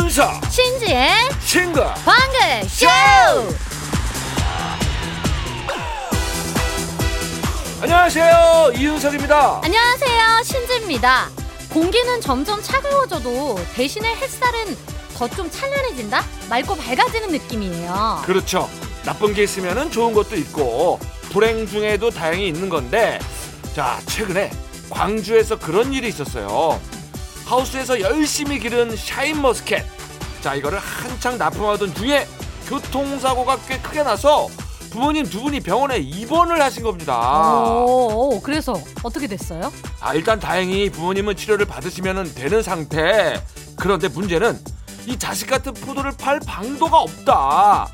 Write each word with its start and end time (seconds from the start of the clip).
이윤석 0.00 0.40
신지의 0.50 1.10
친구 1.44 1.80
방글 2.04 2.68
쇼. 2.68 2.86
안녕하세요 7.82 8.72
이윤석입니다 8.76 9.60
안녕하세요, 9.64 10.42
신지입니다. 10.44 11.28
공기는 11.72 12.20
점점 12.20 12.62
차가워져도 12.62 13.58
대신에 13.74 14.14
햇살은 14.14 14.76
더 15.16 15.26
좀 15.28 15.50
찬란해진다? 15.50 16.22
맑고 16.48 16.76
밝아지는 16.76 17.30
느낌이에요. 17.32 18.22
그렇죠 18.24 18.70
나쁜 19.04 19.34
게 19.34 19.42
있으면 19.42 19.90
좋은 19.90 20.12
것도 20.14 20.36
있고 20.36 21.00
불행 21.32 21.66
중에도 21.66 22.10
다행히 22.10 22.46
있는 22.48 22.68
건데 22.68 23.18
자 23.74 23.98
최근에 24.06 24.50
광주에서 24.90 25.58
그런 25.58 25.92
일이 25.92 26.08
있었어요 26.08 26.80
하우스에서 27.48 27.98
열심히 28.02 28.58
기른 28.58 28.94
샤인머스켓. 28.94 29.86
자 30.42 30.54
이거를 30.54 30.78
한창 30.78 31.38
납품하던 31.38 31.94
중에 31.94 32.28
교통사고가 32.68 33.58
꽤 33.66 33.78
크게 33.78 34.02
나서 34.02 34.48
부모님 34.90 35.24
두 35.24 35.40
분이 35.42 35.60
병원에 35.60 35.96
입원을 35.96 36.60
하신 36.60 36.82
겁니다. 36.82 37.70
오, 37.84 38.34
오, 38.34 38.40
그래서 38.42 38.74
어떻게 39.02 39.26
됐어요? 39.26 39.72
아 40.00 40.12
일단 40.12 40.38
다행히 40.38 40.90
부모님은 40.90 41.36
치료를 41.36 41.64
받으시면 41.64 42.34
되는 42.34 42.62
상태. 42.62 43.42
그런데 43.76 44.08
문제는 44.08 44.58
이 45.06 45.18
자식 45.18 45.48
같은 45.48 45.72
포도를 45.72 46.12
팔 46.18 46.40
방도가 46.40 46.98
없다. 46.98 47.88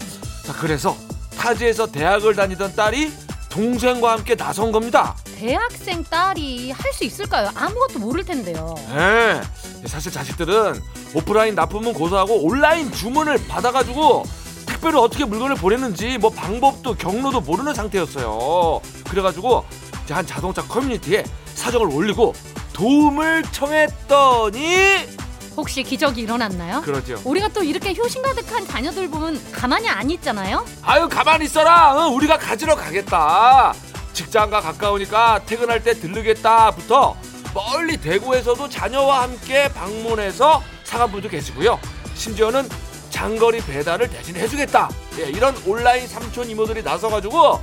자 0.44 0.52
그래서 0.54 0.96
타지에서 1.38 1.86
대학을 1.86 2.34
다니던 2.34 2.74
딸이 2.74 3.12
동생과 3.54 4.10
함께 4.12 4.34
나선 4.34 4.72
겁니다 4.72 5.14
대학생 5.38 6.02
딸이 6.02 6.72
할 6.72 6.92
수 6.92 7.04
있을까요? 7.04 7.50
아무것도 7.56 7.98
모를 7.98 8.24
텐데요. 8.24 8.74
네, 8.88 9.40
사실 9.86 10.12
자식들은 10.12 10.80
오프라인 11.14 11.54
납품은 11.56 11.92
고사하고 11.92 12.44
온라인 12.44 12.90
주문을 12.92 13.46
받아가지고 13.48 14.24
택배로 14.66 15.02
어떻게 15.02 15.24
물건을 15.24 15.56
보내는지 15.56 16.18
뭐 16.18 16.30
방법도 16.30 16.94
경로도 16.94 17.40
모르는 17.40 17.74
상태였어요 17.74 18.80
그래가지고 19.10 19.64
한 20.10 20.24
자동차 20.26 20.62
커뮤니티에 20.62 21.24
사정을 21.54 21.88
올리고 21.92 22.32
도움을 22.72 23.42
청했더니 23.50 24.62
혹시 25.56 25.82
기적이 25.82 26.22
일어났나요? 26.22 26.80
그러죠 26.82 27.20
우리가 27.24 27.48
또 27.48 27.62
이렇게 27.62 27.94
효심 27.94 28.22
가득한 28.22 28.66
자녀들 28.66 29.08
보면 29.08 29.40
가만히 29.52 29.88
안 29.88 30.10
있잖아요. 30.10 30.64
아유 30.82 31.08
가만히 31.08 31.44
있어라 31.44 31.94
응, 32.08 32.16
우리가 32.16 32.38
가지러 32.38 32.74
가겠다 32.74 33.72
직장과 34.12 34.60
가까우니까 34.60 35.40
퇴근할 35.46 35.82
때 35.82 35.94
들르겠다부터 35.94 37.16
멀리 37.54 37.96
대구에서도 37.96 38.68
자녀와 38.68 39.22
함께 39.22 39.68
방문해서 39.68 40.62
사간 40.84 41.10
분도 41.12 41.28
계시고요 41.28 41.78
심지어는 42.14 42.68
장거리 43.10 43.60
배달을 43.60 44.08
대신 44.10 44.34
해주겠다 44.36 44.88
예, 45.20 45.24
이런 45.30 45.56
온라인 45.66 46.06
삼촌 46.08 46.50
이모들이 46.50 46.82
나서가지고 46.82 47.60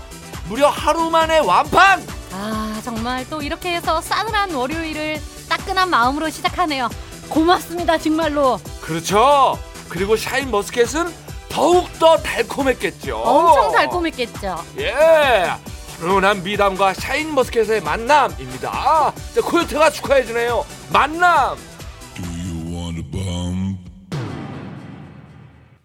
무려 0.47 0.69
하루 0.69 1.09
만에 1.09 1.39
완판 1.39 2.05
아 2.33 2.81
정말 2.83 3.25
또 3.29 3.41
이렇게 3.41 3.75
해서 3.75 3.99
싸늘한 4.01 4.53
월요일을 4.53 5.21
따끈한 5.49 5.89
마음으로 5.89 6.29
시작하네요. 6.29 6.89
고맙습니다 7.31 7.97
정말로. 7.97 8.59
그렇죠 8.81 9.57
그리고 9.89 10.15
샤인 10.15 10.51
머스켓은 10.51 11.05
더욱더 11.49 12.17
달콤했겠죠 12.17 13.17
엄청 13.17 13.71
달콤했겠죠. 13.71 14.63
예 14.77 15.51
훈훈한 15.99 16.43
미담과 16.43 16.93
샤인 16.93 17.33
머스켓의 17.35 17.81
만남입니다 17.81 19.13
자, 19.35 19.41
코요태가 19.43 19.89
축하해주네요 19.91 20.65
만남 20.91 21.57
Do 22.15 22.25
you 22.25 22.75
want 22.75 22.97
a 22.99 23.11
bump? 23.11 23.79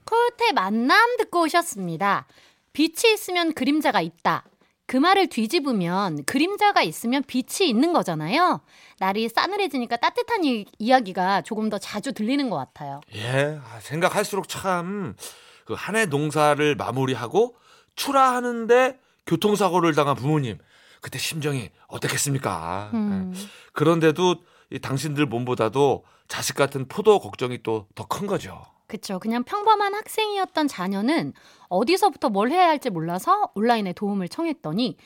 코요태 0.05 0.53
만남 0.53 1.17
듣고 1.19 1.43
오셨습니다. 1.43 2.27
빛이 2.73 3.13
있으면 3.15 3.53
그림자가 3.55 4.01
있다. 4.01 4.45
그 4.87 4.97
말을 4.97 5.27
뒤집으면 5.29 6.25
그림자가 6.25 6.83
있으면 6.83 7.23
빛이 7.27 7.69
있는 7.69 7.93
거잖아요. 7.93 8.61
날이 9.01 9.29
싸늘해지니까 9.29 9.97
따뜻한 9.97 10.45
이, 10.45 10.65
이야기가 10.79 11.43
조금 11.43 11.69
더 11.69 11.79
자주 11.79 12.13
들리는 12.13 12.49
것 12.51 12.57
같아요. 12.57 13.01
예, 13.15 13.59
아, 13.65 13.81
생각할수록 13.81 14.49
참 14.49 15.15
그 15.67 15.75
한 15.75 15.97
해 15.97 16.07
농사를 16.07 16.77
마무리하고 16.77 17.57
출하하는데 17.97 19.01
교통사고를 19.27 19.95
당한 19.97 20.15
부모님 20.15 20.59
그때 21.01 21.19
심정이 21.19 21.71
어떻겠습니까? 21.89 22.91
음. 22.95 23.33
예. 23.35 23.41
그런데도 23.73 24.37
이 24.71 24.79
당신들 24.79 25.27
몸보다도 25.27 26.05
자식 26.29 26.55
같은 26.55 26.87
포도 26.87 27.19
걱정이 27.19 27.63
또 27.65 27.87
더 27.97 28.05
큰 28.07 28.29
거죠. 28.29 28.63
그쵸. 28.87 29.19
그냥 29.19 29.43
평범한 29.45 29.95
학생이었던 29.95 30.69
자녀는 30.69 31.33
어디서부터 31.69 32.29
뭘 32.29 32.51
해야 32.51 32.69
할지 32.69 32.91
몰라서 32.91 33.51
온라인에 33.55 33.93
도움을 33.93 34.29
청했더니 34.29 34.97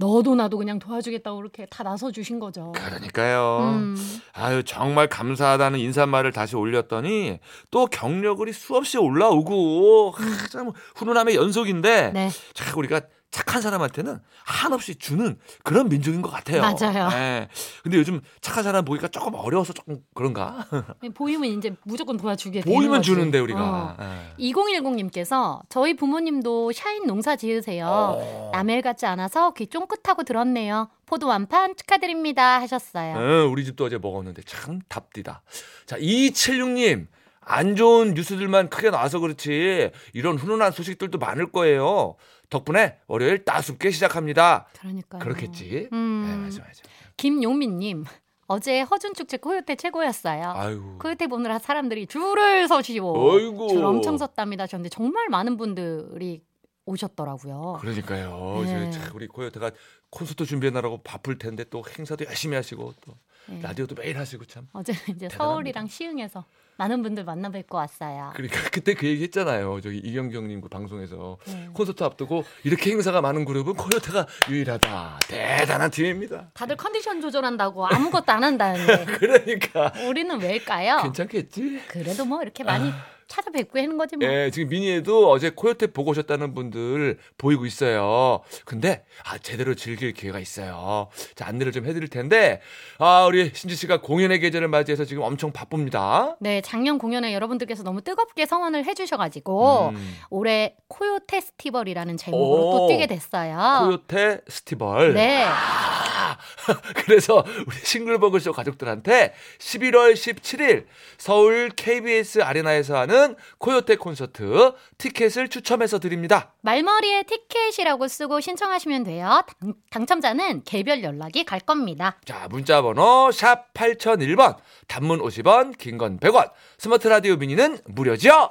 너도 0.00 0.34
나도 0.34 0.56
그냥 0.56 0.78
도와주겠다고 0.78 1.36
그렇게 1.36 1.66
다 1.66 1.84
나서 1.84 2.10
주신 2.10 2.38
거죠. 2.40 2.72
그러니까요. 2.72 3.58
음. 3.60 3.96
아유 4.32 4.62
정말 4.64 5.08
감사하다는 5.08 5.78
인사말을 5.78 6.32
다시 6.32 6.56
올렸더니 6.56 7.38
또 7.70 7.86
경력을이 7.86 8.52
수없이 8.52 8.96
올라오고 8.96 10.12
하, 10.12 10.48
참 10.48 10.72
훈훈함의 10.96 11.36
연속인데 11.36 12.12
네. 12.14 12.30
참 12.54 12.78
우리가 12.78 13.02
착한 13.30 13.62
사람한테는 13.62 14.18
한없이 14.44 14.96
주는 14.96 15.38
그런 15.62 15.88
민족인 15.88 16.20
것 16.20 16.30
같아요. 16.30 16.62
맞아요. 16.62 17.08
예. 17.16 17.48
근데 17.82 17.96
요즘 17.96 18.20
착한 18.40 18.64
사람 18.64 18.84
보기가 18.84 19.08
조금 19.08 19.34
어려워서 19.34 19.72
조금 19.72 20.02
그런가? 20.14 20.66
보이면 21.14 21.50
이제 21.50 21.74
무조건 21.84 22.16
도와주게 22.16 22.62
보이면. 22.62 23.02
주는데 23.02 23.38
어. 23.38 23.42
우리가. 23.42 23.96
예. 24.00 24.50
2010님께서 24.52 25.60
저희 25.68 25.94
부모님도 25.94 26.72
샤인 26.72 27.06
농사 27.06 27.36
지으세요. 27.36 27.86
어. 27.88 28.50
남일 28.52 28.82
같지 28.82 29.06
않아서 29.06 29.52
귀 29.54 29.66
쫑긋하고 29.68 30.24
들었네요. 30.24 30.88
포도 31.06 31.26
완판 31.28 31.76
축하드립니다 31.76 32.60
하셨어요. 32.60 33.16
어, 33.16 33.48
우리 33.48 33.64
집도 33.64 33.84
어제 33.84 33.98
먹었는데 33.98 34.42
참 34.42 34.80
답디다. 34.88 35.42
자, 35.86 35.96
2276님. 35.98 37.06
안 37.50 37.74
좋은 37.74 38.14
뉴스들만 38.14 38.70
크게 38.70 38.90
나와서 38.90 39.18
그렇지 39.18 39.90
이런 40.12 40.36
훈훈한 40.38 40.70
소식들도 40.72 41.18
많을 41.18 41.50
거예요. 41.50 42.14
덕분에 42.48 42.98
월요일 43.08 43.44
따숩게 43.44 43.90
시작합니다. 43.90 44.66
그러니까요. 44.78 45.20
그렇겠지. 45.20 45.88
음. 45.92 46.26
네, 46.28 46.36
맞아, 46.36 46.62
맞아. 46.62 46.82
김용민님 47.16 48.04
어제 48.46 48.80
허준 48.80 49.14
축제 49.14 49.36
코요태 49.36 49.76
최고였어요. 49.76 50.52
아유. 50.56 50.96
코요태 51.00 51.26
보느라 51.26 51.58
사람들이 51.58 52.06
줄을 52.06 52.66
서시고 52.68 53.30
어이구. 53.32 53.68
줄 53.68 53.84
엄청 53.84 54.16
섰답니다. 54.16 54.64
하셨는데 54.64 54.88
정말 54.88 55.28
많은 55.28 55.56
분들이 55.56 56.42
오셨더라고요. 56.86 57.78
그러니까요. 57.80 58.62
네. 58.64 58.90
참 58.90 59.10
우리 59.14 59.26
코요태가 59.26 59.70
콘서트 60.10 60.44
준비하느라고 60.44 61.02
바쁠 61.02 61.38
텐데 61.38 61.64
또 61.70 61.84
행사도 61.98 62.24
열심히 62.24 62.56
하시고 62.56 62.94
또 63.00 63.16
네. 63.46 63.60
라디오도 63.62 63.94
매일 63.94 64.18
하시고 64.18 64.44
참. 64.44 64.68
어제 64.74 64.92
이제 64.92 65.28
대단합니다. 65.28 65.36
서울이랑 65.36 65.86
시흥에서 65.88 66.44
많은 66.76 67.02
분들 67.02 67.24
만나 67.24 67.50
뵙고 67.50 67.76
왔어요. 67.76 68.32
그러니까 68.34 68.70
그때 68.70 68.94
그 68.94 69.06
얘기 69.06 69.22
했잖아요. 69.24 69.82
저기 69.82 69.98
이경경님 69.98 70.62
그 70.62 70.68
방송에서 70.68 71.36
네. 71.46 71.68
콘서트 71.74 72.02
앞두고 72.02 72.44
이렇게 72.64 72.90
행사가 72.90 73.20
많은 73.20 73.44
그룹은 73.44 73.74
코요태가 73.74 74.26
유일하다. 74.48 75.18
대단한 75.28 75.90
팀입니다. 75.90 76.50
다들 76.54 76.76
컨디션 76.76 77.20
조절한다고 77.20 77.86
아무것도 77.86 78.32
안 78.32 78.44
한다는데 78.44 79.04
그러니까 79.18 79.92
우리는 80.08 80.40
왜일까요? 80.40 81.02
괜찮겠지? 81.02 81.82
그래도 81.88 82.24
뭐 82.24 82.40
이렇게 82.42 82.64
많이 82.64 82.90
찾아뵙고 83.30 83.78
하는 83.78 83.96
거지 83.96 84.16
뭐. 84.16 84.28
예, 84.28 84.50
지금 84.50 84.68
미니에도 84.68 85.30
어제 85.30 85.50
코요태 85.50 85.88
보고 85.92 86.10
오셨다는 86.10 86.52
분들 86.52 87.18
보이고 87.38 87.64
있어요. 87.64 88.40
근데 88.64 89.04
아 89.24 89.38
제대로 89.38 89.74
즐길 89.74 90.12
기회가 90.12 90.38
있어요. 90.40 91.08
자 91.36 91.46
안내를 91.46 91.72
좀 91.72 91.86
해드릴 91.86 92.08
텐데 92.08 92.60
아 92.98 93.24
우리 93.26 93.52
신지 93.54 93.76
씨가 93.76 94.00
공연의 94.00 94.40
계절을 94.40 94.68
맞이해서 94.68 95.04
지금 95.04 95.22
엄청 95.22 95.52
바쁩니다. 95.52 96.36
네, 96.40 96.60
작년 96.60 96.98
공연에 96.98 97.32
여러분들께서 97.32 97.84
너무 97.84 98.02
뜨겁게 98.02 98.46
성원을 98.46 98.84
해주셔가지고 98.84 99.90
음, 99.90 100.14
올해 100.30 100.74
코요테 100.88 101.40
스티벌이라는 101.40 102.16
제목으로 102.16 102.68
오. 102.68 102.78
또 102.78 102.88
뛰게 102.88 103.06
됐어요. 103.06 103.84
코요태 103.86 104.40
스티벌. 104.48 105.14
네, 105.14 105.44
아, 105.44 106.19
그래서 107.04 107.44
우리 107.66 107.76
싱글버그쇼 107.82 108.52
가족들한테 108.52 109.34
11월 109.58 110.14
17일 110.14 110.86
서울 111.18 111.70
KBS 111.70 112.42
아레나에서 112.42 112.96
하는 112.96 113.36
코요태 113.58 113.96
콘서트 113.96 114.72
티켓을 114.98 115.48
추첨해서 115.48 115.98
드립니다. 115.98 116.52
말머리에 116.62 117.22
티켓이라고 117.24 118.08
쓰고 118.08 118.40
신청하시면 118.40 119.04
돼요. 119.04 119.42
당, 119.60 119.74
당첨자는 119.90 120.64
개별 120.64 121.02
연락이 121.02 121.44
갈 121.44 121.60
겁니다. 121.60 122.16
자, 122.24 122.46
문자 122.50 122.82
번호 122.82 123.30
샵 123.32 123.72
8001번, 123.74 124.56
단문 124.88 125.20
50원, 125.20 125.76
긴 125.78 125.98
건 125.98 126.18
100원, 126.18 126.50
스마트 126.78 127.08
라디오 127.08 127.36
미니는 127.36 127.78
무료죠? 127.86 128.50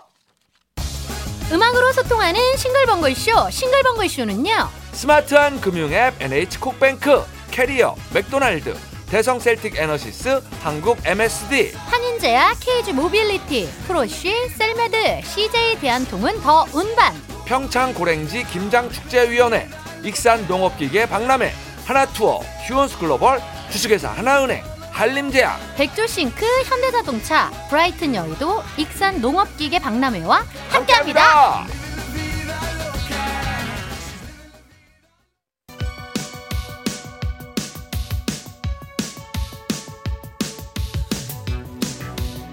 음악으로 1.51 1.91
소통하는 1.93 2.39
싱글벙글쇼. 2.57 3.49
싱글벙글쇼는요. 3.49 4.69
스마트한 4.91 5.61
금융 5.61 5.91
앱 5.93 6.21
NH콕뱅크, 6.21 7.23
캐리어, 7.51 7.95
맥도날드, 8.13 8.75
대성 9.09 9.39
셀틱 9.39 9.75
에너시스, 9.77 10.41
한국 10.61 10.97
MSD, 11.05 11.73
한인 11.75 12.09
한림제약 12.19 12.53
KG 12.59 12.91
모빌리티 12.91 13.69
프로쉬 13.87 14.49
셀메드 14.49 15.21
CJ 15.23 15.79
대한통운 15.79 16.41
더 16.41 16.65
운반. 16.73 17.15
평창 17.45 17.93
고랭지 17.93 18.43
김장축제위원회 18.43 19.69
익산 20.03 20.45
농업기계 20.47 21.07
박람회 21.07 21.51
하나투어 21.85 22.41
휴원스 22.67 22.97
글로벌 22.97 23.41
주식회사 23.71 24.09
하나은행 24.09 24.63
한림제약. 24.91 25.77
백조싱크 25.77 26.45
현대자동차 26.65 27.51
브라이튼 27.69 28.13
여의도 28.13 28.63
익산 28.75 29.21
농업기계 29.21 29.79
박람회와 29.79 30.43
함께합니다. 30.69 31.65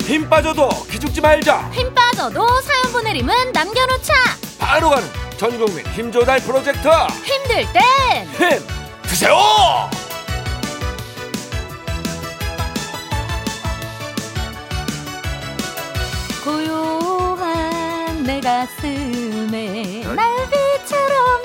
힘 0.06 0.28
빠져도 0.28 0.68
기죽지 0.90 1.20
말자. 1.20 1.68
힘 1.72 1.92
빠져도 1.94 2.46
사연 2.60 2.92
보내림은 2.92 3.52
남겨놓자. 3.52 4.12
바로 4.58 4.90
가는 4.90 5.06
전국민 5.36 5.84
힘조달 5.88 6.40
프로젝트. 6.40 6.88
힘들 7.24 7.66
땐 7.72 8.28
힘 8.38 8.66
드세요! 9.02 9.36
고요한 16.86 18.22
내 18.22 18.40
가슴에 18.40 20.02
날비처럼 20.04 21.42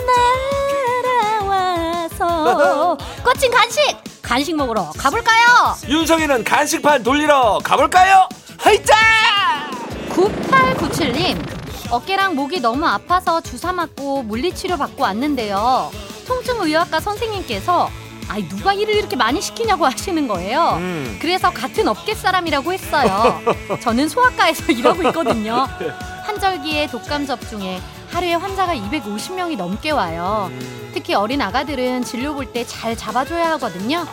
날아와서 1.42 2.98
꽂힌 3.24 3.52
간식 3.52 3.98
간식 4.22 4.56
먹으러 4.56 4.92
가볼까요? 4.98 5.75
윤성이는 5.88 6.44
간식판 6.44 7.04
돌리러 7.04 7.60
가볼까요? 7.63 8.28
하이짜 8.72 8.96
9897님 10.12 11.92
어깨랑 11.92 12.36
목이 12.36 12.62
너무 12.62 12.86
아파서 12.88 13.42
주사 13.42 13.74
맞고 13.74 14.24
물리치료 14.24 14.78
받고 14.78 15.04
왔는데요. 15.04 15.92
통증의학과 16.26 17.02
선생님께서 17.02 17.90
아이 18.30 18.48
누가 18.48 18.72
일을 18.72 18.96
이렇게 18.96 19.18
많이 19.18 19.42
시키냐고 19.42 19.86
하시는 19.86 20.26
거예요. 20.26 20.76
음. 20.78 21.18
그래서 21.22 21.50
같은 21.52 21.86
업계 21.90 22.16
사람이라고 22.16 22.72
했어요. 22.72 23.42
저는 23.82 24.08
소아과에서 24.08 24.64
일하고 24.72 25.04
있거든요. 25.10 25.68
환절기에 26.24 26.88
독감 26.88 27.26
접종에 27.28 27.82
하루에 28.10 28.36
환자가 28.36 28.74
250명이 28.74 29.58
넘게 29.58 29.92
와요. 29.92 30.50
특히 30.94 31.14
어린 31.14 31.42
아가들은 31.42 32.06
진료 32.06 32.34
볼 32.34 32.54
때 32.54 32.64
잘 32.66 32.96
잡아줘야 32.96 33.52
하거든요. 33.52 34.08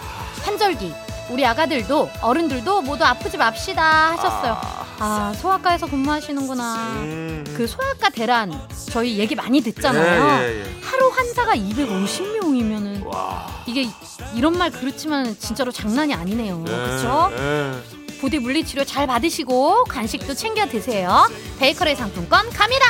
환절기 0.45 0.93
우리 1.31 1.45
아가들도 1.45 2.11
어른들도 2.23 2.83
모두 2.83 3.05
아프지 3.05 3.37
맙시다 3.37 4.13
하셨어요 4.13 4.57
아 5.01 5.33
소아과에서 5.37 5.87
근무하시는구나 5.87 6.75
음. 7.03 7.45
그 7.57 7.67
소아과 7.67 8.09
대란 8.11 8.53
저희 8.91 9.19
얘기 9.19 9.35
많이 9.35 9.61
듣잖아요 9.61 10.43
예, 10.43 10.49
예, 10.49 10.61
예. 10.61 10.81
하루 10.83 11.09
환자가 11.09 11.55
250명이면은 11.55 13.05
와. 13.07 13.47
이게 13.67 13.87
이런 14.35 14.57
말 14.57 14.71
그렇지만 14.71 15.37
진짜로 15.39 15.71
장난이 15.71 16.15
아니네요 16.15 16.65
예, 16.67 16.71
그렇죠? 16.71 17.31
예. 17.37 17.73
부디 18.21 18.39
물리치료 18.39 18.85
잘 18.85 19.07
받으시고 19.07 19.85
간식도 19.85 20.35
챙겨 20.35 20.67
드세요 20.67 21.29
베이커리 21.61 21.95
상품권 21.95 22.49
갑니다 22.51 22.87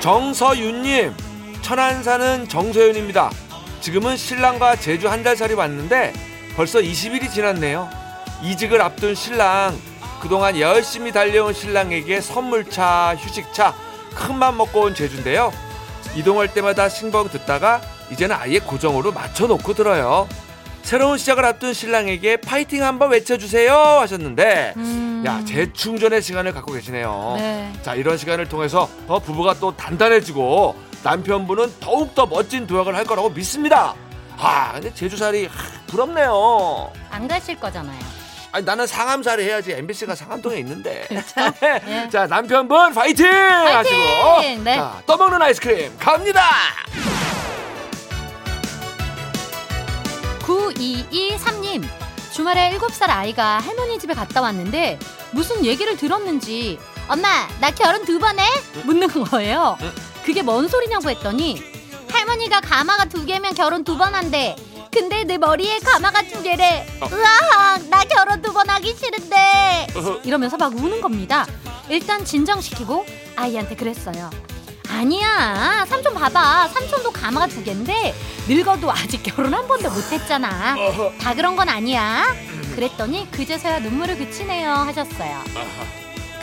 정서윤님 0.00 1.14
천안 1.62 2.02
사는 2.02 2.48
정서윤입니다. 2.48 3.30
지금은 3.80 4.16
신랑과 4.16 4.76
제주 4.76 5.08
한 5.08 5.22
달 5.22 5.36
살이 5.36 5.52
왔는데 5.54 6.12
벌써 6.56 6.80
20일이 6.80 7.30
지났네요. 7.30 7.88
이직을 8.42 8.80
앞둔 8.80 9.14
신랑 9.14 9.78
그동안 10.20 10.58
열심히 10.58 11.12
달려온 11.12 11.52
신랑에게 11.54 12.20
선물차, 12.20 13.16
휴식차 13.18 13.74
큰맘 14.14 14.56
먹고 14.56 14.82
온 14.82 14.94
제주인데요. 14.94 15.52
이동할 16.16 16.52
때마다 16.52 16.88
신경 16.88 17.28
듣다가 17.28 17.80
이제는 18.10 18.36
아예 18.36 18.58
고정으로 18.58 19.12
맞춰놓고 19.12 19.74
들어요. 19.74 20.28
새로운 20.82 21.18
시작을 21.18 21.44
앞둔 21.44 21.72
신랑에게 21.72 22.38
파이팅 22.38 22.82
한번 22.82 23.10
외쳐주세요 23.10 23.72
하셨는데 23.72 24.74
음. 24.76 25.22
야 25.26 25.44
재충전의 25.44 26.22
시간을 26.22 26.52
갖고 26.52 26.72
계시네요. 26.72 27.34
네. 27.38 27.72
자 27.82 27.94
이런 27.94 28.16
시간을 28.16 28.48
통해서 28.48 28.88
어, 29.06 29.18
부부가 29.20 29.54
또 29.54 29.76
단단해지고 29.76 30.74
남편분은 31.02 31.74
더욱 31.80 32.14
더 32.14 32.26
멋진 32.26 32.66
도약을 32.66 32.94
할 32.96 33.04
거라고 33.04 33.30
믿습니다. 33.30 33.94
아 34.40 34.72
근데 34.72 34.92
제주살이 34.94 35.46
하, 35.46 35.52
부럽네요. 35.86 36.92
안 37.10 37.28
가실 37.28 37.58
거잖아요 37.58 37.98
아니 38.52 38.64
나는 38.64 38.86
상암살이 38.86 39.44
해야지 39.44 39.72
MBC가 39.72 40.14
상암동에 40.14 40.56
있는데. 40.58 41.06
예. 41.12 42.08
자 42.10 42.26
남편분 42.26 42.94
파이팅, 42.94 43.26
하시고 43.26 44.62
네. 44.64 44.74
자 44.76 45.00
떠먹는 45.06 45.40
아이스크림 45.42 45.96
갑니다. 45.98 46.42
9223님 50.40 51.84
주말에 52.32 52.76
7살 52.76 53.08
아이가 53.10 53.58
할머니 53.58 53.98
집에 53.98 54.14
갔다 54.14 54.40
왔는데 54.40 54.98
무슨 55.32 55.64
얘기를 55.64 55.96
들었는지 55.96 56.78
엄마 57.08 57.46
나 57.60 57.70
결혼 57.70 58.04
두 58.04 58.18
번 58.18 58.38
해? 58.38 58.44
묻는 58.84 59.08
거예요 59.08 59.76
응. 59.80 59.92
그게 60.24 60.42
뭔 60.42 60.66
소리냐고 60.68 61.08
했더니 61.10 61.62
할머니가 62.12 62.60
가마가 62.60 63.04
두 63.06 63.24
개면 63.24 63.54
결혼 63.54 63.84
두 63.84 63.96
번 63.96 64.14
한대. 64.14 64.56
근데 64.92 65.24
내 65.24 65.38
머리에 65.38 65.78
가마가 65.78 66.22
두 66.22 66.42
개래. 66.42 66.86
어. 67.00 67.06
으악 67.12 67.88
나 67.88 68.04
결혼 68.04 68.42
두 68.42 68.52
번 68.52 68.68
하기 68.70 68.94
싫은데. 68.96 69.86
이러면서 70.24 70.56
막 70.56 70.74
우는 70.74 71.00
겁니다. 71.00 71.46
일단 71.88 72.24
진정시키고 72.24 73.04
아이한테 73.36 73.76
그랬어요. 73.76 74.30
아니야 74.88 75.84
삼촌 75.88 76.14
봐봐. 76.14 76.68
삼촌도 76.68 77.12
가마가 77.12 77.46
두 77.46 77.62
개인데 77.62 78.14
늙어도 78.48 78.90
아직 78.90 79.22
결혼 79.22 79.54
한 79.54 79.66
번도 79.68 79.88
못 79.90 80.12
했잖아. 80.12 80.74
어허. 80.76 81.12
다 81.20 81.34
그런 81.34 81.54
건 81.56 81.68
아니야. 81.68 82.24
그랬더니 82.74 83.30
그제서야 83.32 83.80
눈물을 83.80 84.16
그치네요 84.16 84.70
하셨어요 84.70 85.42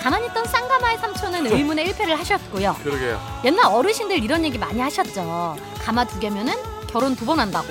가만히 0.02 0.28
있던 0.28 0.46
쌍가마의 0.46 0.98
삼촌은 1.00 1.46
의문의 1.48 1.86
일패를 1.88 2.18
하셨고요. 2.20 2.76
그러게요. 2.84 3.42
옛날 3.46 3.66
어르신들 3.66 4.24
이런 4.24 4.46
얘기 4.46 4.58
많이 4.58 4.80
하셨죠. 4.80 5.58
가마 5.84 6.06
두 6.06 6.20
개면은 6.20 6.54
결혼 6.90 7.16
두 7.16 7.26
번 7.26 7.40
한다고. 7.40 7.68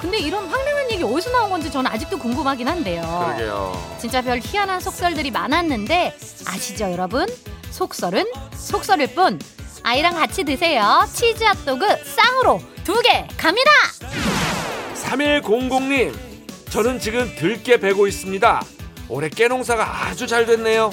근데 0.00 0.18
이런 0.18 0.46
황당한 0.48 0.90
얘기 0.90 1.04
어디서 1.04 1.30
나온 1.30 1.48
건지 1.50 1.70
저는 1.70 1.90
아직도 1.90 2.18
궁금하긴 2.18 2.66
한데요. 2.68 3.02
그러게요. 3.36 3.96
진짜 4.00 4.20
별 4.20 4.40
희한한 4.42 4.80
속설들이 4.80 5.30
많았는데 5.30 6.16
아시죠 6.46 6.90
여러분? 6.90 7.26
속설은 7.70 8.26
속설일 8.56 9.14
뿐. 9.14 9.38
아이랑 9.84 10.14
같이 10.16 10.42
드세요. 10.44 11.06
치즈 11.12 11.42
핫도그 11.44 11.86
쌍으로 12.04 12.60
두 12.84 13.00
개 13.02 13.26
갑니다! 13.36 13.70
3100님 14.94 16.14
저는 16.70 16.98
지금 16.98 17.32
들깨 17.36 17.78
베고 17.78 18.06
있습니다 18.06 18.62
올해 19.08 19.28
깨농사가 19.28 20.06
아주 20.06 20.26
잘 20.26 20.46
됐네요. 20.46 20.90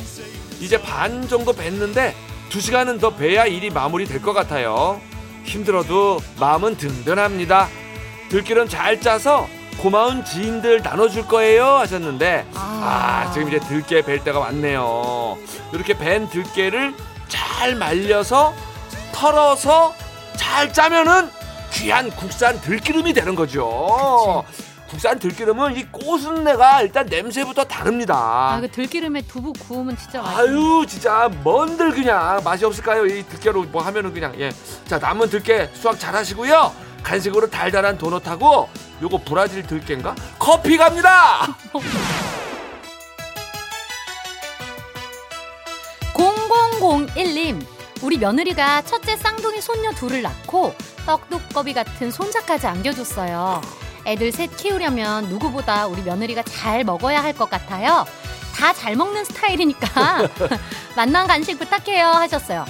이제 0.59 0.81
반 0.81 1.27
정도 1.27 1.53
뱄는데 1.53 2.15
두 2.49 2.59
시간은 2.59 2.99
더 2.99 3.15
베야 3.15 3.45
일이 3.45 3.69
마무리 3.69 4.05
될 4.05 4.21
것 4.21 4.33
같아요. 4.33 4.99
힘들어도 5.45 6.19
마음은 6.39 6.75
든든합니다. 6.77 7.67
들깨는 8.29 8.67
잘 8.67 8.99
짜서 8.99 9.47
고마운 9.77 10.25
지인들 10.25 10.81
나눠줄 10.83 11.27
거예요 11.27 11.65
하셨는데 11.65 12.45
아. 12.53 13.25
아 13.27 13.31
지금 13.31 13.47
이제 13.47 13.59
들깨 13.59 14.01
벨 14.01 14.23
때가 14.23 14.39
왔네요. 14.39 15.37
이렇게 15.73 15.97
벤 15.97 16.29
들깨를 16.29 16.93
잘 17.29 17.75
말려서 17.75 18.53
털어서 19.13 19.93
잘 20.35 20.73
짜면은 20.73 21.29
귀한 21.71 22.09
국산 22.11 22.59
들기름이 22.61 23.13
되는 23.13 23.35
거죠. 23.35 24.43
국산 24.89 25.19
들기름은 25.19 25.77
이 25.77 25.85
꼬순내가 25.91 26.81
일단 26.81 27.05
냄새부터 27.05 27.63
다릅니다. 27.63 28.15
아, 28.15 28.59
그 28.59 28.69
들기름에 28.71 29.21
두부 29.21 29.53
구우면 29.53 29.95
진짜 29.97 30.21
맛있어. 30.21 30.41
아유 30.41 30.85
진짜 30.87 31.29
뭔들 31.43 31.91
그냥 31.91 32.41
맛이 32.43 32.65
없을까요? 32.65 33.05
이 33.05 33.23
들깨로 33.27 33.63
뭐 33.65 33.83
하면은 33.83 34.11
그냥 34.13 34.33
예. 34.39 34.51
자 34.87 34.97
남은 34.97 35.29
들깨 35.29 35.69
수확 35.73 35.99
잘 35.99 36.15
하시고요. 36.15 36.73
간식으로 37.03 37.49
달달한 37.49 37.97
도넛하고 37.97 38.67
요거 39.01 39.21
브라질 39.25 39.63
들깨인가? 39.63 40.15
커피 40.39 40.75
갑니다. 40.75 41.55
0001님, 46.13 47.65
우리 48.01 48.17
며느리가 48.17 48.81
첫째 48.83 49.15
쌍둥이 49.15 49.61
손녀 49.61 49.91
둘을 49.91 50.21
낳고 50.21 50.73
떡두꺼비 51.05 51.73
같은 51.73 52.11
손자까지 52.11 52.67
안겨줬어요. 52.67 53.61
애들 54.05 54.31
셋 54.31 54.55
키우려면 54.57 55.25
누구보다 55.29 55.87
우리 55.87 56.01
며느리가 56.01 56.43
잘 56.43 56.83
먹어야 56.83 57.21
할 57.23 57.33
것 57.33 57.49
같아요. 57.49 58.05
다 58.55 58.73
잘 58.73 58.95
먹는 58.95 59.23
스타일이니까 59.23 60.27
만난 60.95 61.27
간식 61.27 61.57
부탁해요 61.57 62.07
하셨어요. 62.07 62.65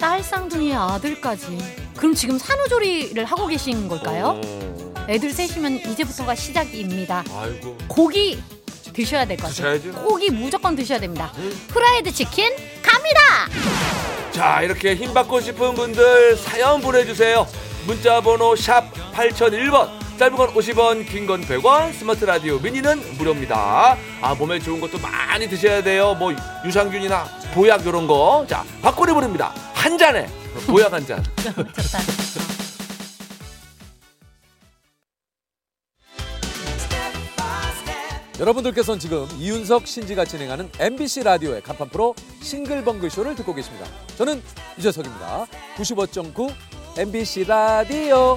딸 0.00 0.22
쌍둥이에 0.22 0.74
아들까지. 0.74 1.58
그럼 1.96 2.14
지금 2.14 2.38
산후조리를 2.38 3.24
하고 3.24 3.46
계신 3.46 3.86
걸까요? 3.88 4.40
어, 4.42 5.06
애들 5.08 5.30
셋이면 5.32 5.76
이제부터가 5.86 6.34
시작입니다. 6.34 7.22
아이고. 7.36 7.76
고기 7.86 8.42
드셔야 8.92 9.24
될 9.26 9.36
것 9.36 9.54
같아요. 9.54 9.78
드셔야죠. 9.78 10.02
고기 10.02 10.30
무조건 10.30 10.74
드셔야 10.74 10.98
됩니다. 10.98 11.32
음. 11.36 11.66
프라이드 11.68 12.10
치킨 12.12 12.50
갑니다. 12.82 13.20
자 14.32 14.62
이렇게 14.62 14.94
힘 14.96 15.12
받고 15.14 15.40
싶은 15.40 15.74
분들 15.74 16.36
사연 16.38 16.80
보내주세요 16.80 17.46
문자 17.86 18.20
번호 18.22 18.56
샵 18.56 18.90
8001번 19.14 19.90
짧은 20.22 20.36
건 20.36 20.54
50원 20.54 21.04
긴 21.08 21.26
건 21.26 21.40
100원 21.40 21.92
스마트 21.94 22.24
라디오 22.24 22.56
미니는 22.60 23.16
무료입니다 23.18 23.96
아 24.20 24.34
몸에 24.36 24.60
좋은 24.60 24.80
것도 24.80 24.98
많이 24.98 25.48
드셔야 25.48 25.82
돼요 25.82 26.14
뭐 26.14 26.32
유산균이나 26.64 27.24
보약 27.52 27.84
요런 27.84 28.06
거 28.06 28.46
자 28.48 28.62
박고리 28.82 29.12
부릅니다 29.12 29.52
한 29.74 29.98
잔에 29.98 30.28
보약 30.68 30.92
한잔 30.92 31.24
좋다. 31.42 31.62
여러분들께서는 38.40 38.98
지금 38.98 39.28
이윤석 39.38 39.86
신지가 39.86 40.24
진행하는 40.24 40.70
MBC 40.78 41.22
라디오의 41.22 41.62
간판 41.62 41.88
프로 41.88 42.14
싱글벙글 42.40 43.10
쇼를 43.10 43.34
듣고 43.36 43.54
계십니다. 43.54 43.86
저는 44.16 44.42
유재석입니다. 44.78 45.46
95.9 45.76 46.52
MBC 46.98 47.44
라디오. 47.44 48.36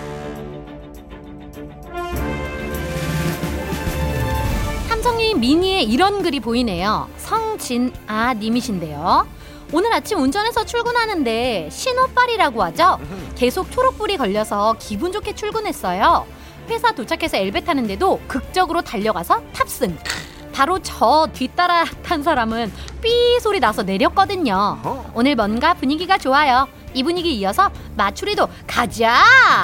미니에 5.35 5.81
이런 5.81 6.21
글이 6.21 6.39
보이네요. 6.39 7.09
성진아 7.17 8.35
님이신데요. 8.35 9.27
오늘 9.73 9.93
아침 9.93 10.19
운전해서 10.19 10.65
출근하는데 10.65 11.69
신호빨이라고 11.71 12.63
하죠. 12.63 12.99
계속 13.35 13.71
초록불이 13.71 14.17
걸려서 14.17 14.75
기분 14.79 15.11
좋게 15.11 15.35
출근했어요. 15.35 16.25
회사 16.69 16.91
도착해서 16.91 17.37
엘베 17.37 17.61
타는데도 17.61 18.19
극적으로 18.27 18.81
달려가서 18.81 19.41
탑승. 19.53 19.97
바로 20.53 20.79
저 20.79 21.27
뒤따라 21.33 21.85
탄 22.05 22.21
사람은 22.23 22.71
삐 23.01 23.39
소리 23.41 23.59
나서 23.59 23.83
내렸거든요. 23.83 24.77
어. 24.83 25.11
오늘 25.15 25.35
뭔가 25.35 25.73
분위기가 25.73 26.17
좋아요. 26.17 26.67
이 26.93 27.03
분위기 27.03 27.33
이어서 27.35 27.71
마추리도 27.95 28.49
가자. 28.67 29.07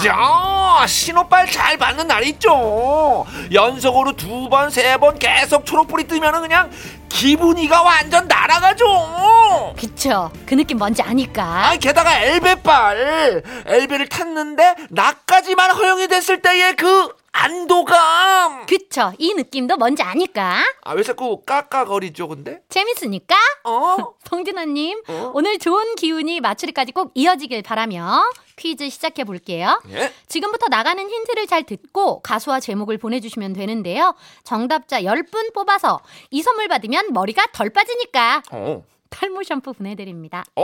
야 0.08 0.88
신호빨 0.88 1.52
잘 1.52 1.78
받는 1.78 2.08
날 2.08 2.24
있죠 2.26 3.26
연속으로 3.52 4.14
두 4.14 4.48
번 4.50 4.70
세 4.70 4.98
번 4.98 5.20
계속 5.20 5.66
초록불이 5.66 6.08
뜨면은 6.08 6.40
그냥 6.42 6.72
기분이가 7.10 7.82
완전 7.82 8.28
날아가죠 8.28 9.74
그쵸. 9.78 10.32
그 10.46 10.56
느낌 10.56 10.78
뭔지 10.78 11.02
아니까. 11.02 11.44
아 11.72 11.76
게다가 11.78 12.18
엘베빨 12.22 13.44
엘베를 13.66 14.08
탔는데 14.08 14.76
나까지만 14.90 15.72
허용이 15.72 16.08
됐을 16.08 16.42
때의 16.42 16.76
그 16.78 17.10
안도감 17.40 18.66
그쵸. 18.66 19.14
이 19.20 19.34
느낌도 19.34 19.78
뭔지 19.78 20.02
아니까. 20.02 20.64
아 20.84 20.94
왜 20.94 21.04
자꾸 21.04 21.42
까까거리죠 21.46 22.28
근데 22.28 22.62
재밌으니까. 22.70 23.36
어 23.64 23.98
성진아님, 24.26 25.02
어? 25.08 25.32
오늘 25.36 25.60
좋은 25.60 25.96
기운이 25.96 26.42
마추리까지 26.42 26.92
꼭 26.94 27.12
이어지길 27.14 27.62
바라며 27.62 28.24
퀴즈 28.58 28.90
시작해 28.90 29.24
볼게요. 29.24 29.80
예? 29.92 30.12
지금부터 30.28 30.68
나가는 30.70 31.08
힌트를 31.08 31.46
잘 31.48 31.64
듣고 31.64 32.22
가수와 32.22 32.60
제목을 32.60 32.98
보내주시면 32.98 33.54
되는데요. 33.54 34.16
정답자 34.44 35.02
10분 35.02 35.54
뽑아서 35.54 36.00
이 36.32 36.42
선물 36.42 36.68
받으면 36.68 37.14
머리가 37.14 37.46
덜 37.54 37.70
빠지니까 37.70 38.42
어. 38.52 38.84
탈모 39.10 39.44
샴푸 39.44 39.74
보내드립니다. 39.74 40.44
어, 40.56 40.64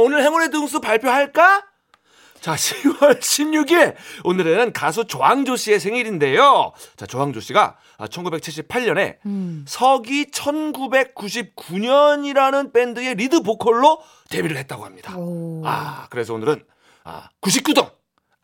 오늘 0.00 0.22
행운의 0.24 0.50
등수 0.50 0.80
발표할까? 0.80 1.64
자, 2.44 2.54
10월 2.60 3.20
16일. 3.20 3.94
오늘은 4.22 4.74
가수 4.74 5.06
조항조 5.06 5.56
씨의 5.56 5.80
생일인데요. 5.80 6.74
자, 6.94 7.06
조항조 7.06 7.40
씨가 7.40 7.78
1978년에 7.96 9.16
음. 9.24 9.64
서기 9.66 10.26
1999년이라는 10.26 12.74
밴드의 12.74 13.14
리드 13.14 13.40
보컬로 13.40 14.02
데뷔를 14.28 14.58
했다고 14.58 14.84
합니다. 14.84 15.16
오. 15.16 15.62
아, 15.64 16.06
그래서 16.10 16.34
오늘은 16.34 16.62
아, 17.04 17.30
99등 17.40 17.90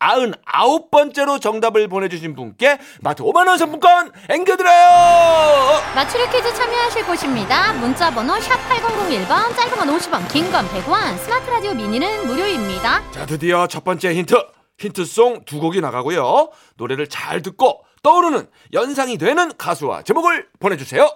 99번째로 0.00 1.40
정답을 1.40 1.88
보내주신 1.88 2.34
분께 2.34 2.78
마트 3.00 3.22
5만원 3.22 3.58
상품권 3.58 4.10
앵겨드려요! 4.28 5.80
마추리 5.94 6.26
퀴즈 6.30 6.54
참여하실 6.54 7.04
곳입니다. 7.06 7.72
문자번호 7.74 8.34
샵8001번, 8.34 9.54
짧은 9.56 9.76
건 9.78 9.88
50원, 9.98 10.32
긴 10.32 10.50
건 10.50 10.66
100원, 10.68 11.18
스마트 11.18 11.50
라디오 11.50 11.74
미니는 11.74 12.26
무료입니다. 12.26 13.02
자, 13.12 13.26
드디어 13.26 13.66
첫 13.66 13.84
번째 13.84 14.14
힌트. 14.14 14.34
힌트송 14.78 15.44
두 15.44 15.60
곡이 15.60 15.82
나가고요. 15.82 16.48
노래를 16.76 17.06
잘 17.06 17.42
듣고 17.42 17.84
떠오르는 18.02 18.48
연상이 18.72 19.18
되는 19.18 19.52
가수와 19.58 20.00
제목을 20.02 20.46
보내주세요. 20.58 21.06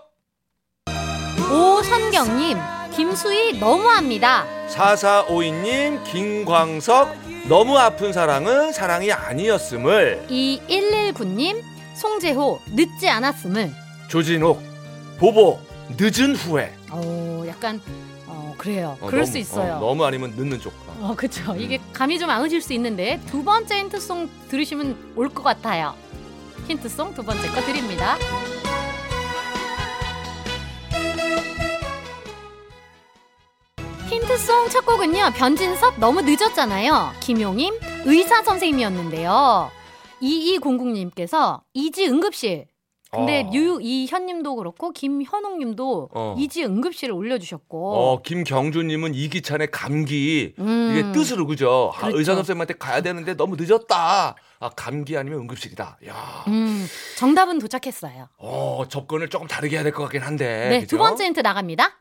오선경님, 1.50 2.58
김수희 2.94 3.58
너무합니다. 3.58 4.44
4452님, 4.68 6.04
김광석, 6.04 7.23
너무 7.48 7.76
아픈 7.78 8.12
사랑은 8.12 8.72
사랑이 8.72 9.12
아니었음을. 9.12 10.26
2119님, 10.28 11.62
송재호, 11.94 12.60
늦지 12.74 13.08
않았음을. 13.08 13.70
조진옥, 14.08 14.62
보보, 15.18 15.60
늦은 15.98 16.36
후에. 16.36 16.72
어, 16.90 17.44
약간, 17.46 17.80
어, 18.26 18.54
그래요. 18.56 18.96
어, 19.00 19.06
그럴 19.06 19.22
너무, 19.22 19.32
수 19.32 19.38
있어요. 19.38 19.74
어, 19.74 19.80
너무 19.80 20.04
아니면 20.04 20.32
늦는 20.36 20.58
쪽. 20.60 20.72
어, 21.00 21.14
그쵸. 21.16 21.54
이게 21.56 21.78
감이 21.92 22.18
좀 22.18 22.30
안 22.30 22.42
오실 22.42 22.62
수 22.62 22.72
있는데, 22.72 23.20
두 23.26 23.44
번째 23.44 23.78
힌트송 23.78 24.30
들으시면 24.48 25.12
올 25.14 25.28
것 25.28 25.42
같아요. 25.42 25.94
힌트송 26.66 27.14
두 27.14 27.22
번째 27.22 27.46
거 27.48 27.60
드립니다. 27.60 28.16
힌트송 34.08 34.68
첫 34.68 34.84
곡은요, 34.86 35.32
변진섭 35.36 35.98
너무 35.98 36.20
늦었잖아요. 36.22 37.12
김용임, 37.20 37.74
의사 38.04 38.42
선생님이었는데요. 38.42 39.70
2200님께서 40.22 41.62
이지 41.72 42.06
응급실. 42.06 42.66
근데 43.10 43.44
어. 43.46 43.50
유이현님도 43.52 44.56
그렇고 44.56 44.90
김현웅님도 44.90 46.08
어. 46.12 46.34
이지 46.36 46.64
응급실을 46.64 47.14
올려주셨고. 47.14 47.94
어, 47.94 48.22
김경주님은 48.22 49.14
이기찬의 49.14 49.70
감기. 49.70 50.52
음. 50.58 50.90
이게 50.92 51.12
뜻으로 51.12 51.46
그죠? 51.46 51.92
아, 51.94 51.98
그렇죠. 52.00 52.18
의사 52.18 52.34
선생님한테 52.34 52.74
가야 52.74 53.02
되는데 53.02 53.34
너무 53.34 53.54
늦었다. 53.56 54.34
아, 54.58 54.68
감기 54.70 55.16
아니면 55.16 55.40
응급실이다. 55.40 55.98
야, 56.08 56.44
음, 56.48 56.86
정답은 57.16 57.58
도착했어요. 57.60 58.28
어, 58.38 58.84
접근을 58.88 59.28
조금 59.28 59.46
다르게 59.46 59.76
해야 59.76 59.84
될 59.84 59.92
것 59.92 60.02
같긴 60.04 60.22
한데. 60.22 60.68
네, 60.70 60.80
그죠? 60.80 60.96
두 60.96 60.98
번째 60.98 61.24
힌트 61.26 61.40
나갑니다. 61.40 62.00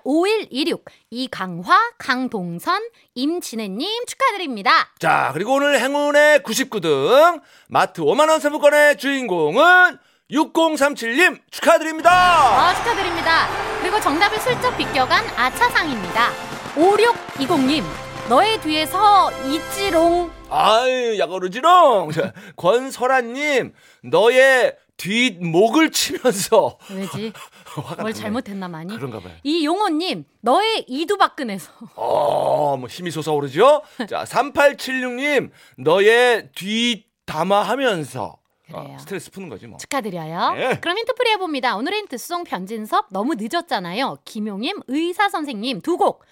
7748-5126 0.05 0.83
이강화, 1.09 1.93
강동선, 1.97 2.83
임진혜님 3.15 4.05
축하드립니다. 4.07 4.91
자, 4.99 5.31
그리고 5.33 5.55
오늘 5.55 5.81
행운의 5.81 6.41
99등 6.41 7.41
마트 7.69 8.03
5만원 8.03 8.41
상품권의 8.41 8.99
주인공은 8.99 9.97
6037님 10.31 11.41
축하드립니다. 11.51 12.11
아, 12.11 12.75
축하드립니다. 12.75 13.49
그리고 13.81 13.99
정답을 14.01 14.39
슬쩍 14.39 14.77
비껴간 14.77 15.25
아차상입니다. 15.35 16.62
5620님 16.75 17.83
너의 18.29 18.61
뒤에서 18.61 19.31
있지롱 19.49 20.31
아유, 20.55 21.19
야거르지롱. 21.19 22.11
자, 22.13 22.33
권설아님, 22.57 23.73
너의 24.05 24.77
뒷목을 24.99 25.91
치면서. 25.91 26.77
왜지? 26.91 27.33
뭘. 28.01 28.13
잘못했나 28.13 28.69
많이? 28.69 28.95
그런가 28.95 29.19
봐요. 29.21 29.33
이용호님 29.43 30.27
너의 30.43 30.85
이두박근에서 30.89 31.73
어, 31.97 32.77
뭐 32.77 32.87
힘이 32.87 33.11
솟아오르죠? 33.11 33.81
자, 34.09 34.25
3876님, 34.25 35.51
너의 35.79 36.51
뒷담화하면서. 36.55 38.37
그래요. 38.67 38.79
어, 38.95 38.97
스트레스 39.01 39.31
푸는 39.31 39.49
거지 39.49 39.67
뭐. 39.67 39.79
축하드려요. 39.79 40.53
네. 40.55 40.79
그럼 40.81 40.99
힌트풀이 40.99 41.31
해봅니다. 41.33 41.77
오늘의 41.77 42.01
힌트송 42.01 42.45
변진섭 42.45 43.07
너무 43.11 43.35
늦었잖아요. 43.39 44.19
김용임 44.27 44.81
의사 44.87 45.29
선생님 45.31 45.81
두 45.81 45.97
곡. 45.97 46.23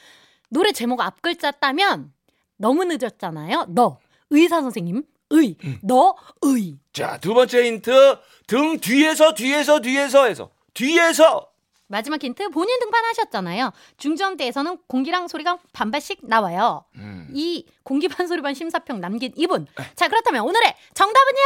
노래 0.50 0.72
제목 0.72 1.00
앞 1.00 1.22
글자 1.22 1.50
따면 1.50 2.12
너무 2.56 2.84
늦었잖아요. 2.84 3.66
너 3.70 3.98
의사 4.28 4.60
선생님 4.60 5.02
의 5.30 5.56
음. 5.64 5.78
너 5.82 6.14
의. 6.42 6.78
자, 6.92 7.18
두 7.18 7.34
번째 7.34 7.64
힌트. 7.66 8.18
등 8.46 8.78
뒤에서, 8.80 9.32
뒤에서, 9.32 9.80
뒤에서 9.80 10.26
해서. 10.26 10.50
뒤에서. 10.74 11.46
마지막 11.86 12.22
힌트 12.22 12.50
본인 12.50 12.78
등판하셨잖아요. 12.80 13.72
중저음대에서는 13.96 14.78
공기랑 14.86 15.26
소리가 15.28 15.58
반반씩 15.72 16.20
나와요. 16.22 16.84
음. 16.96 17.28
이 17.32 17.66
공기 17.82 18.06
반 18.06 18.28
소리 18.28 18.42
반 18.42 18.54
심사평 18.54 19.00
남긴 19.00 19.32
이분. 19.36 19.66
자 19.96 20.06
그렇다면 20.06 20.42
오늘의 20.42 20.76
정답은요. 20.94 21.40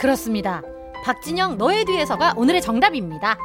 그렇습니다. 0.00 0.62
박진영 1.04 1.58
너의 1.58 1.84
뒤에서가 1.84 2.34
오늘의 2.36 2.60
정답입니다. 2.60 3.38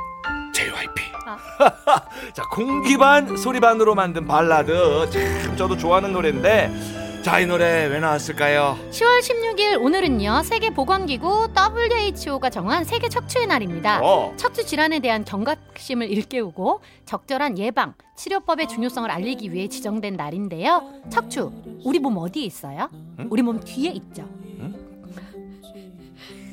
JYP. 0.53 1.08
아. 1.29 1.37
자, 2.33 2.43
공기 2.51 2.97
반, 2.97 3.37
소리 3.37 3.59
반으로 3.59 3.93
만든 3.95 4.25
발라드. 4.25 5.09
참, 5.11 5.57
저도 5.57 5.77
좋아하는 5.77 6.13
노래인데. 6.13 6.99
자, 7.21 7.39
이 7.39 7.45
노래 7.45 7.85
왜 7.87 7.99
나왔을까요? 7.99 8.77
10월 8.91 9.19
16일 9.19 9.83
오늘은요 9.83 10.41
세계보건기구 10.43 11.49
WHO가 11.53 12.49
정한 12.49 12.85
세계 12.85 13.09
척추의 13.09 13.45
날입니다. 13.45 13.99
어. 14.01 14.33
척추 14.37 14.65
질환에 14.65 14.99
대한 14.99 15.25
경각심을 15.25 16.09
일깨우고 16.09 16.79
적절한 17.05 17.57
예방, 17.57 17.93
치료법의 18.15 18.69
중요성을 18.69 19.11
알리기 19.11 19.51
위해 19.51 19.67
지정된 19.67 20.15
날인데요. 20.15 21.01
척추, 21.09 21.51
우리 21.83 21.99
몸 21.99 22.17
어디에 22.17 22.45
있어요? 22.45 22.89
우리 23.29 23.41
몸 23.41 23.59
뒤에 23.59 23.91
있죠. 23.91 24.25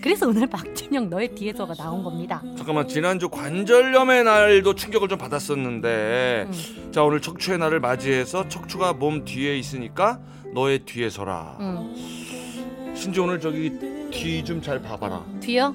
그래서 0.06 0.28
오늘 0.28 0.46
박진영 0.46 1.10
너의 1.10 1.34
뒤에서가 1.34 1.74
나온 1.74 2.04
겁니다. 2.04 2.40
잠깐만 2.56 2.86
지난주 2.86 3.28
관절염의 3.28 4.22
날도 4.22 4.76
충격을 4.76 5.08
좀 5.08 5.18
받았었는데 5.18 6.46
음. 6.46 6.92
자 6.92 7.02
오늘 7.02 7.20
척추의 7.20 7.58
날을 7.58 7.80
맞이해서 7.80 8.48
척추가 8.48 8.92
몸 8.92 9.24
뒤에 9.24 9.58
있으니까 9.58 10.20
너의 10.54 10.78
뒤에 10.84 11.10
서라 11.10 11.56
음, 11.58 12.92
신지 12.94 13.18
오늘 13.18 13.40
저기 13.40 13.72
뒤 14.12 14.44
좀 14.44 14.62
잘 14.62 14.80
봐봐라 14.80 15.24
뒤요? 15.40 15.74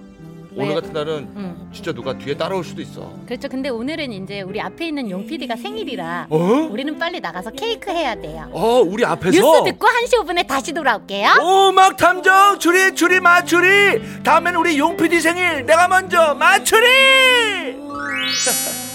오늘 0.56 0.70
왜? 0.70 0.76
같은 0.76 0.94
날은 0.94 1.14
음, 1.36 1.70
진짜 1.74 1.94
누가 1.94 2.18
뒤에 2.18 2.36
따라올 2.36 2.64
수도 2.64 2.82
있어 2.82 3.14
그렇죠. 3.26 3.48
근데 3.48 3.70
오늘은 3.70 4.12
이제 4.12 4.42
우리 4.42 4.60
앞에 4.60 4.88
있는 4.88 5.10
용 5.10 5.26
PD가 5.26 5.56
생일이라 5.56 6.28
어? 6.30 6.38
우리는 6.70 6.98
빨리 7.00 7.20
나가서 7.20 7.52
케이크 7.52 7.90
해야 7.90 8.16
돼요. 8.16 8.50
어 8.52 8.82
우리 8.82 9.06
앞에서 9.06 9.32
뉴스 9.32 9.64
듣고 9.72 9.88
1시 9.88 10.26
5분에 10.26 10.48
다시 10.48 10.74
돌아올게요. 10.74 11.30
오막 11.42 11.98
탐정 11.98 12.60
추리 12.60 12.94
추리 12.96 13.20
맞추리 13.20 14.24
다음엔 14.24 14.56
우리 14.56 14.78
용 14.78 14.98
PD 14.98 15.22
생일 15.22 15.66
내가 15.66 15.88
먼저 15.88 16.36
맞추리 16.36 16.82